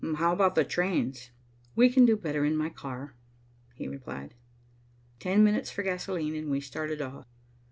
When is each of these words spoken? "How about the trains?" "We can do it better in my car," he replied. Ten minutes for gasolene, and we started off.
"How 0.15 0.33
about 0.33 0.55
the 0.55 0.63
trains?" 0.65 1.29
"We 1.75 1.87
can 1.91 2.05
do 2.07 2.15
it 2.15 2.23
better 2.23 2.43
in 2.43 2.57
my 2.57 2.69
car," 2.71 3.13
he 3.75 3.87
replied. 3.87 4.33
Ten 5.19 5.43
minutes 5.43 5.69
for 5.69 5.83
gasolene, 5.83 6.35
and 6.35 6.49
we 6.49 6.59
started 6.59 7.03
off. 7.03 7.27